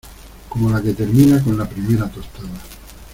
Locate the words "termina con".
0.95-1.55